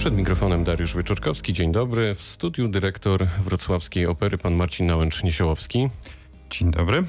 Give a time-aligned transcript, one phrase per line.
[0.00, 1.52] Przed mikrofonem Dariusz Wyczorkowski.
[1.52, 2.14] Dzień dobry.
[2.14, 5.88] W studiu dyrektor Wrocławskiej Opery, pan Marcin Nałęcz-Niesiołowski.
[6.50, 7.04] Dzień dobry.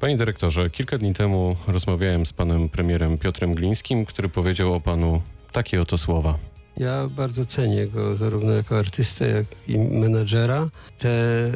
[0.00, 5.22] Panie dyrektorze, kilka dni temu rozmawiałem z panem premierem Piotrem Glińskim, który powiedział o panu
[5.52, 6.38] takie oto słowa.
[6.80, 10.68] Ja bardzo cenię go zarówno jako artystę, jak i menadżera.
[10.98, 11.10] Te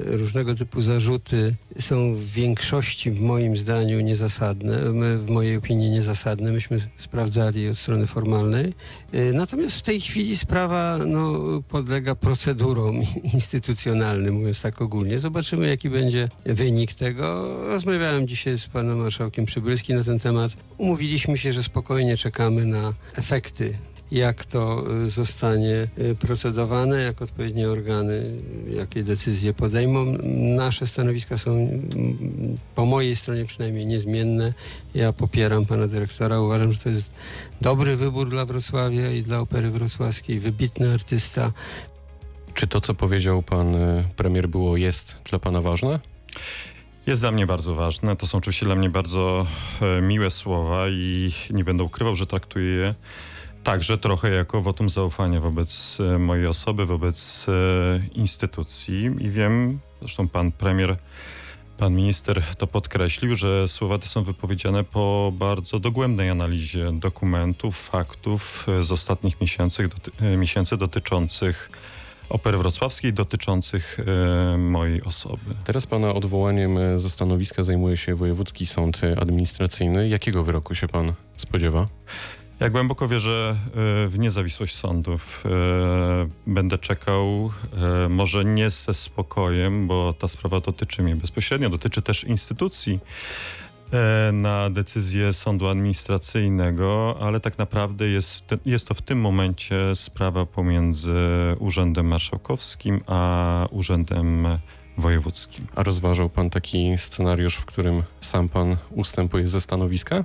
[0.04, 4.78] różnego typu zarzuty są w większości, w moim zdaniu, niezasadne,
[5.18, 6.52] w mojej opinii niezasadne.
[6.52, 8.74] Myśmy sprawdzali od strony formalnej.
[9.14, 12.96] Y, natomiast w tej chwili sprawa no, podlega procedurom
[13.34, 15.18] instytucjonalnym, mówiąc tak ogólnie.
[15.18, 17.56] Zobaczymy, jaki będzie wynik tego.
[17.68, 20.52] Rozmawiałem dzisiaj z panem marszałkiem Przybylskim na ten temat.
[20.78, 23.74] Umówiliśmy się, że spokojnie czekamy na efekty
[24.14, 28.30] jak to y, zostanie y, procedowane, jak odpowiednie organy,
[28.76, 30.04] jakie decyzje podejmą.
[30.56, 31.68] Nasze stanowiska są
[32.74, 34.52] po mojej stronie przynajmniej niezmienne.
[34.94, 36.40] Ja popieram pana dyrektora.
[36.40, 37.10] Uważam, że to jest
[37.60, 40.40] dobry wybór dla Wrocławia i dla Opery Wrocławskiej.
[40.40, 41.52] Wybitny artysta.
[42.54, 46.00] Czy to, co powiedział pan y, premier, było, jest dla pana ważne?
[47.06, 48.16] Jest dla mnie bardzo ważne.
[48.16, 49.46] To są oczywiście dla mnie bardzo
[49.80, 52.94] e, miłe słowa i nie będę ukrywał, że traktuję je
[53.64, 57.52] Także trochę jako wotum zaufania wobec e, mojej osoby, wobec e,
[58.14, 60.96] instytucji i wiem, zresztą pan premier,
[61.78, 68.66] pan minister to podkreślił, że słowa te są wypowiedziane po bardzo dogłębnej analizie dokumentów, faktów
[68.68, 71.70] e, z ostatnich miesięcy, doty miesięcy dotyczących
[72.28, 73.98] opery wrocławskiej dotyczących
[74.54, 75.54] e, mojej osoby.
[75.64, 80.08] Teraz pana odwołaniem ze stanowiska zajmuje się Wojewódzki Sąd Administracyjny.
[80.08, 81.86] Jakiego wyroku się pan spodziewa?
[82.60, 85.44] Ja głęboko wierzę e, w niezawisłość sądów.
[85.46, 87.50] E, będę czekał,
[88.04, 93.00] e, może nie ze spokojem, bo ta sprawa dotyczy mnie bezpośrednio, dotyczy też instytucji
[94.32, 101.12] na decyzję sądu administracyjnego, ale tak naprawdę jest, jest to w tym momencie sprawa pomiędzy
[101.58, 104.46] Urzędem Marszałkowskim a Urzędem
[104.98, 105.66] Wojewódzkim.
[105.74, 110.24] A rozważał pan taki scenariusz, w którym sam pan ustępuje ze stanowiska?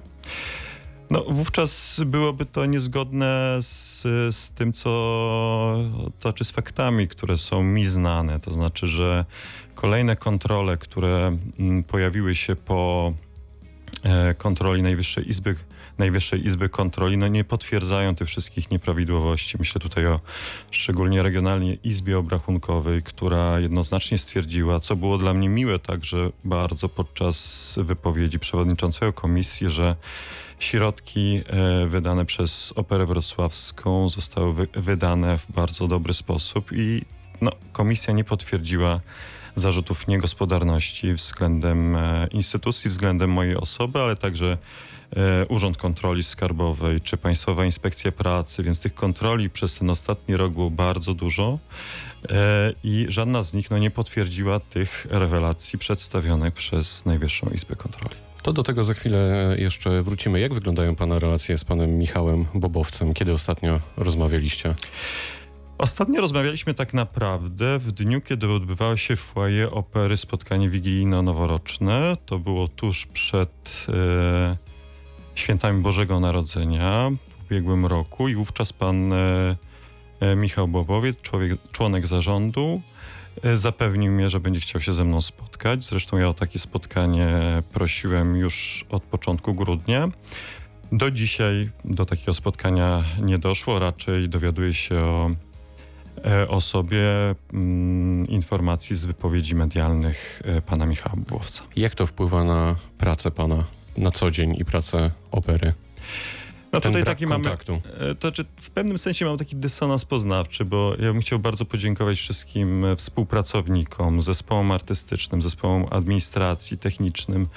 [1.09, 4.01] No, wówczas byłoby to niezgodne z,
[4.35, 4.89] z tym, co,
[6.19, 8.39] to znaczy z faktami, które są mi znane.
[8.39, 9.25] To znaczy, że
[9.75, 13.13] kolejne kontrole, które mm, pojawiły się po
[14.03, 15.55] e, kontroli Najwyższej Izby,
[15.99, 19.57] Najwyższej Izby Kontroli, no nie potwierdzają tych wszystkich nieprawidłowości.
[19.59, 20.19] Myślę tutaj o
[20.71, 27.75] szczególnie Regionalnej Izbie Obrachunkowej, która jednoznacznie stwierdziła, co było dla mnie miłe także bardzo podczas
[27.83, 29.95] wypowiedzi przewodniczącego komisji, że
[30.59, 37.05] Środki e, wydane przez Operę Wrocławską zostały wydane w bardzo dobry sposób i
[37.41, 38.99] no, komisja nie potwierdziła
[39.55, 44.57] zarzutów niegospodarności względem e, instytucji, względem mojej osoby, ale także
[45.49, 50.69] Urząd Kontroli Skarbowej czy Państwowa Inspekcja Pracy, więc tych kontroli przez ten ostatni rok było
[50.69, 51.59] bardzo dużo
[52.83, 58.15] i żadna z nich no, nie potwierdziła tych rewelacji przedstawionych przez Najwyższą Izbę Kontroli.
[58.41, 60.39] To do tego za chwilę jeszcze wrócimy.
[60.39, 63.13] Jak wyglądają Pana relacje z Panem Michałem Bobowcem?
[63.13, 64.75] Kiedy ostatnio rozmawialiście?
[65.77, 72.17] Ostatnio rozmawialiśmy tak naprawdę w dniu, kiedy odbywało się w foyer opery spotkanie wigilijno-noworoczne.
[72.25, 74.68] To było tuż przed e,
[75.39, 79.55] świętami Bożego Narodzenia w ubiegłym roku i wówczas pan e,
[80.19, 82.81] e Michał Bobowiec, człowiek, członek zarządu,
[83.43, 85.85] E, zapewnił mnie, że będzie chciał się ze mną spotkać.
[85.85, 87.27] Zresztą ja o takie spotkanie
[87.73, 90.07] prosiłem już od początku grudnia.
[90.91, 94.99] Do dzisiaj do takiego spotkania nie doszło, raczej dowiaduję się
[96.49, 97.01] o, sobie
[97.53, 101.63] mm, informacji z wypowiedzi medialnych pana Michała Błowca.
[101.75, 103.63] Jak to wpływa na pracę pana
[103.99, 105.73] na co dzień i pracę opery?
[106.73, 107.71] No tutaj taki kontaktu.
[107.71, 108.15] mamy.
[108.15, 112.17] To znaczy w pewnym sensie mam taki dysonans poznawczy, bo ja bym chciał bardzo podziękować
[112.17, 117.47] wszystkim współpracownikom, zespołom artystycznym, zespołom administracji, technicznym,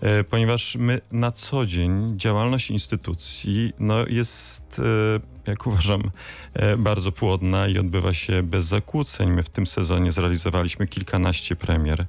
[0.00, 4.80] e, ponieważ my na co dzień działalność instytucji no, jest,
[5.46, 6.02] e, jak uważam,
[6.54, 9.30] e, bardzo płodna i odbywa się bez zakłóceń.
[9.30, 12.06] My w tym sezonie zrealizowaliśmy kilkanaście premier.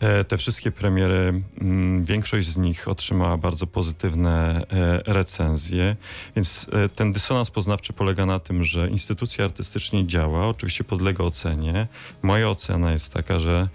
[0.00, 5.96] E, te wszystkie premiery, mm, większość z nich otrzymała bardzo pozytywne e, recenzje,
[6.36, 11.86] więc e, ten dysonans poznawczy polega na tym, że instytucja artystycznie działa, oczywiście podlega ocenie.
[12.22, 13.68] Moja ocena jest taka, że,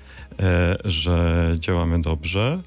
[0.85, 2.61] że działamy dobrze.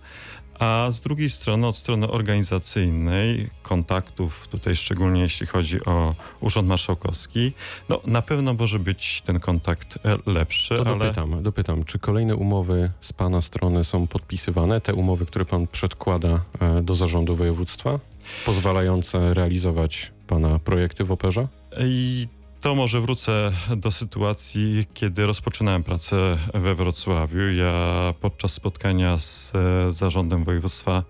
[0.58, 7.52] A z drugiej strony, od strony organizacyjnej, kontaktów, tutaj szczególnie jeśli chodzi o Urząd Marszałkowski,
[7.88, 10.76] no na pewno może być ten kontakt e, lepszy.
[10.76, 10.98] To ale...
[10.98, 16.40] dopytam, dopytam, czy kolejne umowy z Pana strony są podpisywane, te umowy, które Pan przedkłada
[16.60, 17.98] e, do zarządu województwa,
[18.46, 21.48] pozwalające realizować Pana projekty w operze?
[21.80, 22.26] I
[22.60, 27.52] To może wrócę do sytuacji, kiedy rozpoczynałem pracę we Wrocławiu.
[27.52, 31.02] Ja podczas spotkania z e, zarządem województwa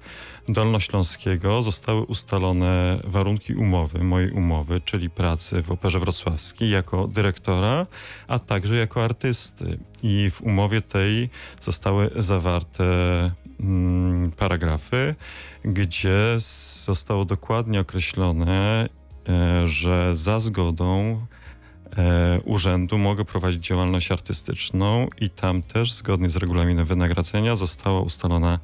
[0.48, 7.86] dolnośląskiego zostały ustalone warunki umowy, mojej umowy, czyli pracy w Operze Wrocławskiej jako dyrektora,
[8.28, 9.78] a także jako artysty.
[10.02, 12.84] I w umowie tej zostały zawarte
[13.60, 15.14] mm, paragrafy,
[15.64, 16.34] gdzie
[16.84, 18.88] zostało dokładnie określone,
[19.64, 21.20] że za zgodą
[21.96, 28.58] e, urzędu mogę prowadzić działalność artystyczną i tam też zgodnie z regulaminem wynagrodzenia została ustalona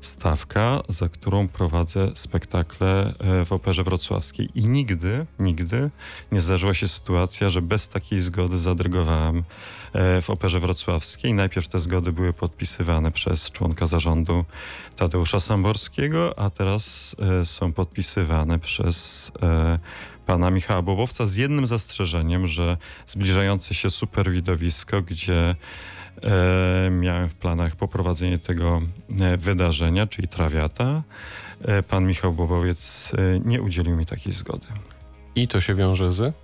[0.00, 4.48] stawka, za którą prowadzę spektakle e, w Operze Wrocławskiej.
[4.54, 5.90] I nigdy, nigdy
[6.32, 9.44] nie zdarzyła się sytuacja, że bez takiej zgody zadrygowałem
[9.92, 11.34] e, w Operze Wrocławskiej.
[11.34, 14.44] Najpierw te zgody były podpisywane przez członka zarządu
[14.96, 19.32] Tadeusza Samborskiego, a teraz e, są podpisywane przez
[20.26, 22.76] pana Michała Bobowca z jednym zastrzeżeniem, że
[23.06, 25.56] zbliżające się super widowisko, gdzie
[26.90, 28.82] miałem w planach poprowadzenie tego
[29.20, 31.02] e, wydarzenia, czyli trawiata,
[31.62, 34.66] e, pan Michał Bobowiec e, nie udzielił mi takiej zgody.
[35.36, 36.34] I to się wiąże z?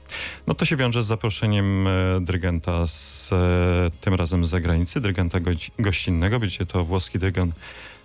[0.46, 1.90] No to się wiąże z zaproszeniem e,
[2.20, 5.38] dyrygenta z, e, tym razem z zagranicy, dyrygenta
[5.78, 7.54] gościnnego, będzie to włoski dyrygent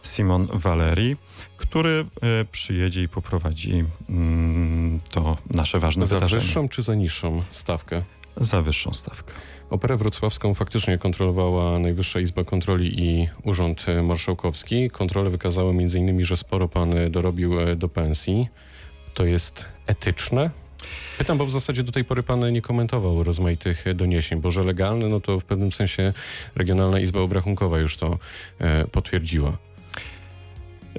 [0.01, 1.15] Simon Valeri,
[1.57, 6.39] który e, przyjedzie i poprowadzi mm, to nasze ważne za wydarzenie.
[6.39, 8.03] Za wyższą czy za niższą stawkę?
[8.37, 9.33] Za wyższą stawkę.
[9.69, 14.89] Operę wrocławską faktycznie kontrolowała Najwyższa Izba Kontroli i Urząd Marszałkowski.
[14.89, 18.47] Kontrole wykazały m.in., że sporo pan dorobił e, do pensji.
[19.13, 20.49] To jest etyczne?
[21.17, 25.07] Pytam, bo w zasadzie do tej pory pan nie komentował rozmaitych doniesień, bo że legalne,
[25.07, 26.13] no to w pewnym sensie
[26.55, 28.17] Regionalna Izba Obrachunkowa już to
[28.59, 29.57] e, potwierdziła.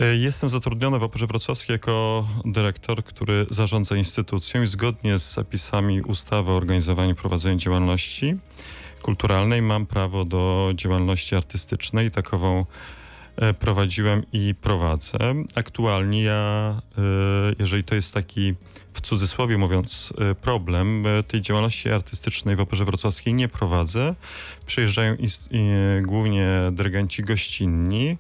[0.01, 6.03] E, jestem zatrudniony w Operze Wrocławskiej jako dyrektor, który zarządza instytucją i zgodnie z zapisami
[6.03, 8.37] ustawy o organizowaniu i prowadzeniu działalności
[9.03, 12.65] kulturalnej mam prawo do działalności artystycznej takową
[13.37, 15.19] e, prowadziłem i prowadzę.
[15.55, 17.03] Aktualnie ja, e,
[17.59, 18.55] jeżeli to jest taki
[18.95, 24.15] w cudzysłowie mówiąc problem, tej działalności artystycznej w Operze Wrocławskiej nie prowadzę.
[24.67, 25.17] Przyjeżdżają
[26.03, 28.17] głównie dyrygenci gościnni,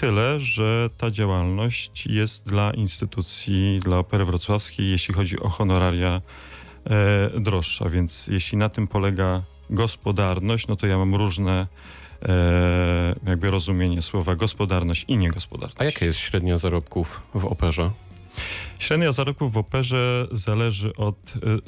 [0.00, 6.20] Tyle, że ta działalność jest dla instytucji, dla Opery Wrocławskiej, jeśli chodzi o honoraria,
[6.84, 7.88] e, droższa.
[7.88, 11.66] Więc jeśli na tym polega gospodarność, no to ja mam różne
[12.22, 15.80] e, jakby rozumienie słowa gospodarność i niegospodarność.
[15.80, 17.90] A jaka jest średnia zarobków w operze?
[18.78, 21.16] Średnia zarobków w operze zależy od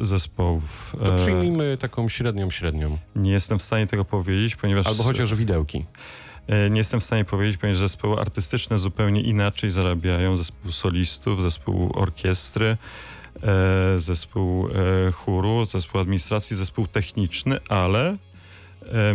[0.00, 0.96] y, zespołów.
[1.05, 2.99] To przyjmijmy taką średnią średnią.
[3.17, 4.87] Nie jestem w stanie tego powiedzieć, ponieważ...
[4.87, 5.84] Albo chociaż widełki.
[6.47, 10.37] E, nie jestem w stanie powiedzieć, ponieważ zespoły artystyczne zupełnie inaczej zarabiają.
[10.37, 12.77] Zespół solistów, zespół orkiestry,
[13.43, 18.17] e, zespół e, chóru, zespół administracji, zespół techniczny, ale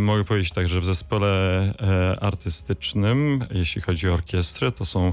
[0.00, 1.74] mogę powiedzieć tak, że w zespole
[2.20, 5.12] artystycznym, jeśli chodzi o orkiestrę, to są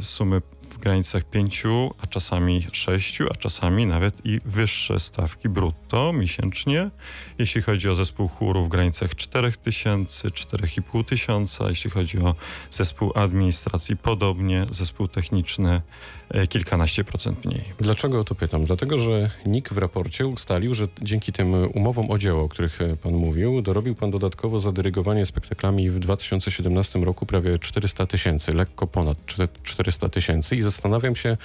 [0.00, 0.40] sumy
[0.74, 1.62] w granicach 5,
[2.02, 6.90] a czasami 6, a czasami nawet i wyższe stawki brutto miesięcznie.
[7.38, 12.34] Jeśli chodzi o zespół chóru w granicach 4000, 4500, tysiąca, jeśli chodzi o
[12.70, 15.82] zespół administracji podobnie, zespół techniczny
[16.28, 17.64] e, kilkanaście procent mniej.
[17.78, 18.64] Dlaczego o to pytam?
[18.64, 22.96] Dlatego, że NIK w raporcie ustalił, że dzięki tym umowom o dzieło, o których e,
[22.96, 28.86] pan mówił, dorobił pan dodatkowo za dyrygowanie spektaklami w 2017 roku prawie 400 tysięcy, lekko
[28.86, 29.18] ponad
[29.62, 31.36] 400 tysięcy i zastanawiam się,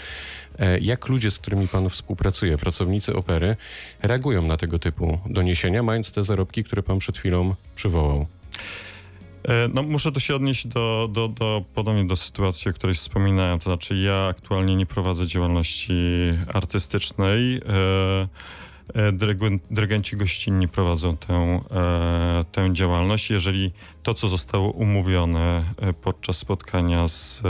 [0.59, 3.55] e, jak ludzie, z którymi pan współpracuje, pracownicy opery,
[4.01, 8.27] reagują na tego typu doniesienia, mając te zarobki, które pan przed chwilą przywołał.
[9.43, 13.59] E, no, muszę to się odnieść do, do, do, podobnie do sytuacji, o której wspominałem.
[13.59, 15.93] To znaczy, ja aktualnie nie prowadzę działalności
[16.53, 17.55] artystycznej.
[17.55, 18.27] E,
[19.71, 21.59] dyrygenci gościnni prowadzą tę,
[22.51, 23.29] tę działalność.
[23.29, 23.71] Jeżeli
[24.03, 25.63] to, co zostało umówione
[26.01, 27.41] podczas spotkania z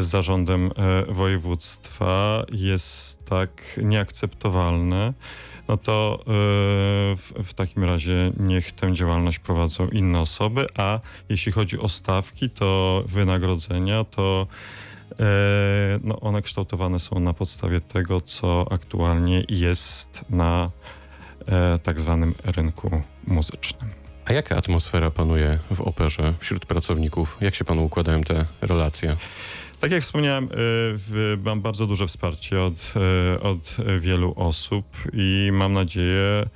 [0.00, 5.12] zarządem e, województwa jest tak nieakceptowalne,
[5.68, 6.24] no to e,
[7.16, 12.50] w, w, takim razie niech tę działalność prowadzą inne osoby, a jeśli chodzi o stawki,
[12.50, 14.46] to wynagrodzenia, to
[15.20, 15.24] e,
[16.04, 20.70] no one kształtowane są na podstawie tego, co aktualnie jest na
[21.82, 23.90] tak zwanym rynku muzycznym.
[24.24, 27.36] A jaka atmosfera panuje w operze wśród pracowników?
[27.40, 29.16] Jak się panu układają te relacje?
[29.80, 32.94] Tak jak wspomniałem, y, mam bardzo duże wsparcie od,
[33.36, 36.46] y, od wielu osób i mam nadzieję,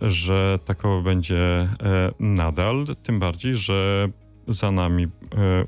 [0.00, 1.68] że takowo będzie e,
[2.20, 2.86] nadal.
[3.02, 4.08] Tym bardziej, że
[4.48, 5.06] za nami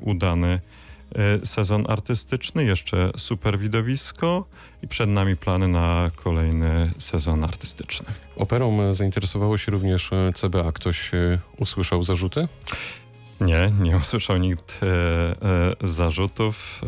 [0.01, 0.61] udany
[1.45, 4.47] sezon artystyczny, jeszcze super widowisko
[4.83, 8.07] i przed nami plany na kolejny sezon artystyczny.
[8.37, 10.73] Operą zainteresowało się również CBA.
[10.73, 11.11] Ktoś
[11.59, 12.49] usłyszał zarzuty?
[13.41, 16.87] Nie, nie usłyszał nikt e, e, zarzutów e,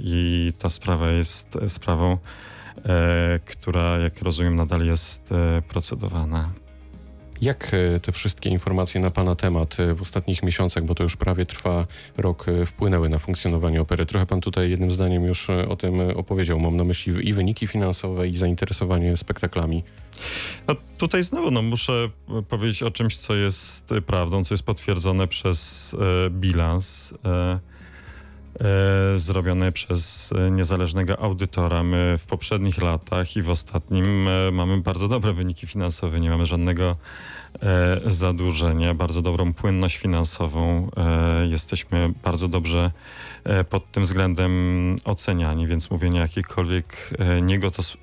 [0.00, 2.18] i ta sprawa jest sprawą,
[2.84, 6.50] e, która, jak rozumiem, nadal jest e, procedowana.
[7.42, 11.16] Jak e, te wszystkie informacje na Pana temat e, w ostatnich miesiącach, bo to już
[11.16, 14.06] prawie trwa rok, e, wpłynęły na funkcjonowanie opery?
[14.06, 16.60] Trochę Pan tutaj jednym zdaniem już o tym opowiedział.
[16.60, 19.84] Mam na myśli i wyniki finansowe, i zainteresowanie spektaklami.
[20.68, 22.10] No, tutaj znowu no, muszę
[22.48, 27.58] powiedzieć o czymś, co jest prawdą, co jest potwierdzone przez e, bilans e,
[28.60, 31.82] e, zrobiony przez e, niezależnego audytora.
[31.82, 36.46] My w poprzednich latach i w ostatnim e, mamy bardzo dobre wyniki finansowe, nie mamy
[36.46, 36.96] żadnego
[38.06, 40.90] zadłużenia, bardzo dobrą płynność finansową.
[41.48, 42.90] Jesteśmy bardzo dobrze
[43.70, 47.10] pod tym względem oceniani, więc mówienie jakiejkolwiek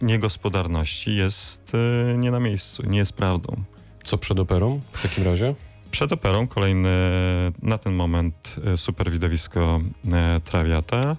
[0.02, 1.72] niegospodarności jest
[2.18, 3.56] nie na miejscu, nie jest prawdą.
[4.04, 5.56] Co przed operą w takim razie?
[5.96, 6.90] Przed operą kolejny
[7.62, 9.80] na ten moment e, super widowisko
[10.14, 11.16] e, Trawiata,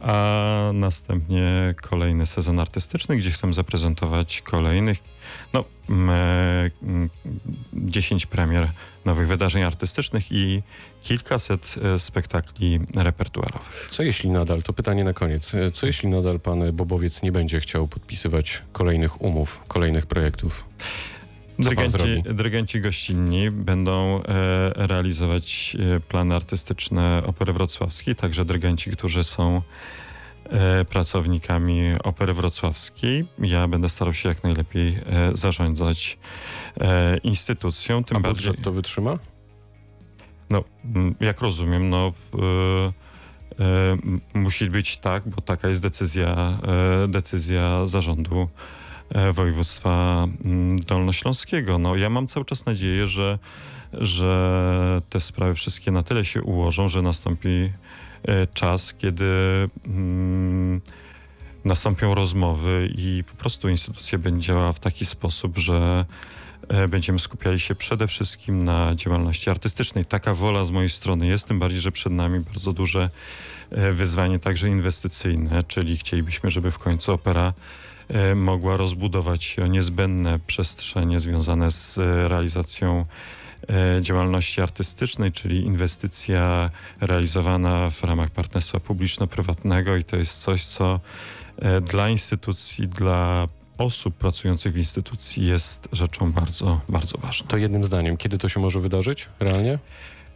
[0.00, 4.98] a następnie kolejny sezon artystyczny, gdzie chcę zaprezentować kolejnych,
[5.52, 7.10] no, m, e, m,
[7.72, 8.70] 10 premier
[9.04, 10.62] nowych wydarzeń artystycznych i
[11.02, 13.88] kilkaset spektakli repertuarowych.
[13.90, 17.88] Co jeśli nadal, to pytanie na koniec, co jeśli nadal Pan Bobowiec nie będzie chciał
[17.88, 20.64] podpisywać kolejnych umów, kolejnych projektów?
[21.58, 29.62] Dyrygenci, dyrygenci gościnni będą e, realizować e, plany artystyczne Opery Wrocławskiej, także dyrygenci, którzy są
[30.44, 33.26] e, pracownikami Opery Wrocławskiej.
[33.38, 34.98] Ja będę starał się jak najlepiej
[35.34, 36.18] zarządzać
[37.22, 38.46] instytucją, tym A bardziej...
[38.46, 39.18] budżet to wytrzyma?
[40.50, 40.64] No,
[41.20, 42.12] jak rozumiem, no
[44.34, 46.58] musi być tak, bo taka jest decyzja,
[47.08, 48.48] decyzja zarządu
[49.32, 51.78] województwa m, dolnośląskiego.
[51.78, 53.38] No, ja mam cały czas nadzieję, że,
[53.92, 57.70] że te sprawy wszystkie na tyle się ułożą, że nastąpi
[58.22, 59.24] e, czas, kiedy
[59.86, 60.80] mm,
[61.64, 66.04] nastąpią rozmowy i po prostu instytucja będzie działała w taki sposób, że e,
[66.88, 70.04] będziemy skupiali się przede wszystkim na działalności artystycznej.
[70.04, 73.10] Taka wola z mojej strony jest, tym bardziej, że przed nami bardzo duże
[73.70, 77.52] e, wyzwanie także inwestycyjne, czyli chcielibyśmy, żeby w końcu opera
[78.08, 83.06] e, mogła rozbudować niezbędne przestrzenie związane z e, realizacją
[83.68, 91.00] e, działalności artystycznej, czyli inwestycja realizowana w ramach partnerstwa publiczno-prywatnego i to jest coś, co
[91.58, 93.48] e, dla instytucji, dla
[93.78, 97.48] osób pracujących w instytucji jest rzeczą bardzo, bardzo ważną.
[97.48, 99.78] To jednym zdaniem, kiedy to się może wydarzyć realnie?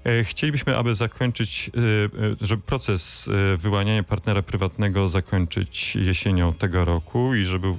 [0.04, 7.34] E, Chcielibyśmy, aby zakończyć, e, e, żeby proces wyłaniania partnera prywatnego zakończyć jesienią tego roku
[7.34, 7.74] i żeby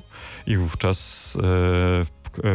[0.47, 1.37] i wówczas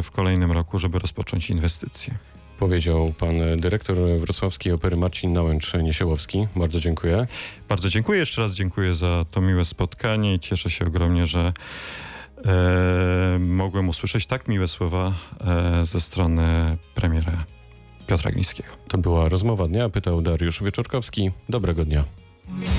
[0.03, 2.15] w, kolejnym roku, żeby rozpocząć inwestycje.
[2.59, 6.47] Powiedział pan dyrektor Wrocławskiej Opery Marcin Nałęcz-Niesiełowski.
[6.57, 7.27] Bardzo dziękuję.
[7.69, 8.19] Bardzo dziękuję.
[8.21, 11.53] Jeszcze raz dziękuję za to miłe spotkanie i cieszę się ogromnie, że
[13.38, 17.45] mogłem usłyszeć tak miłe słowa e, ze strony premiera
[18.07, 18.68] Piotra Glińskiego.
[18.88, 21.30] To była rozmowa dnia, pytał Dariusz Wieczorkowski.
[21.49, 22.04] Dobrego dnia.